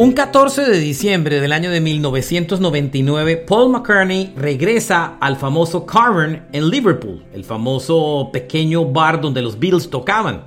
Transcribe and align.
Un 0.00 0.12
14 0.12 0.62
de 0.62 0.78
diciembre 0.78 1.40
del 1.40 1.50
año 1.50 1.72
de 1.72 1.80
1999, 1.80 3.36
Paul 3.48 3.72
McCartney 3.72 4.32
regresa 4.36 5.16
al 5.18 5.34
famoso 5.34 5.84
Cavern 5.86 6.46
en 6.52 6.70
Liverpool, 6.70 7.24
el 7.34 7.42
famoso 7.42 8.30
pequeño 8.32 8.84
bar 8.84 9.20
donde 9.20 9.42
los 9.42 9.58
Beatles 9.58 9.90
tocaban. 9.90 10.44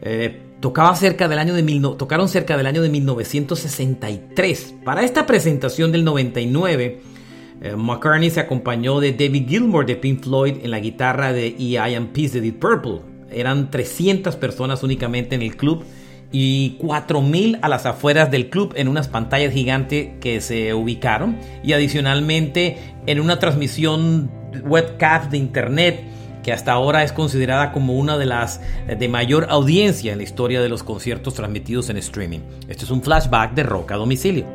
Eh, 0.00 0.40
tocaba 0.60 0.96
cerca 0.96 1.28
del 1.28 1.38
año 1.38 1.52
de 1.52 1.62
mil 1.62 1.82
tocaron 1.98 2.26
cerca 2.26 2.56
del 2.56 2.66
año 2.66 2.80
de 2.80 2.88
1963. 2.88 4.76
Para 4.82 5.02
esta 5.02 5.26
presentación 5.26 5.92
del 5.92 6.02
99, 6.02 7.02
eh, 7.60 7.76
McCartney 7.76 8.30
se 8.30 8.40
acompañó 8.40 8.98
de 8.98 9.12
David 9.12 9.46
Gilmour 9.46 9.84
de 9.84 9.96
Pink 9.96 10.22
Floyd 10.22 10.54
en 10.62 10.70
la 10.70 10.80
guitarra 10.80 11.34
de 11.34 11.48
E 11.48 11.72
I 11.72 11.94
Am 11.96 12.14
Peace 12.14 12.32
de 12.32 12.40
Deep 12.40 12.58
Purple. 12.58 13.02
Eran 13.30 13.70
300 13.70 14.36
personas 14.36 14.82
únicamente 14.82 15.34
en 15.34 15.42
el 15.42 15.54
club 15.58 15.84
y 16.32 16.78
4.000 16.78 17.58
a 17.62 17.68
las 17.68 17.86
afueras 17.86 18.30
del 18.30 18.50
club 18.50 18.72
en 18.76 18.88
unas 18.88 19.08
pantallas 19.08 19.52
gigantes 19.52 20.10
que 20.20 20.40
se 20.40 20.74
ubicaron 20.74 21.38
y 21.62 21.72
adicionalmente 21.72 22.78
en 23.06 23.20
una 23.20 23.38
transmisión 23.38 24.30
webcast 24.64 25.30
de 25.30 25.38
internet 25.38 26.04
que 26.42 26.52
hasta 26.52 26.72
ahora 26.72 27.02
es 27.02 27.12
considerada 27.12 27.72
como 27.72 27.94
una 27.94 28.16
de 28.16 28.26
las 28.26 28.60
eh, 28.88 28.96
de 28.96 29.08
mayor 29.08 29.46
audiencia 29.50 30.12
en 30.12 30.18
la 30.18 30.24
historia 30.24 30.60
de 30.62 30.68
los 30.68 30.82
conciertos 30.82 31.34
transmitidos 31.34 31.90
en 31.90 31.98
streaming. 31.98 32.40
Este 32.68 32.84
es 32.84 32.90
un 32.90 33.02
flashback 33.02 33.54
de 33.54 33.62
Rock 33.62 33.92
a 33.92 33.96
domicilio. 33.96 34.46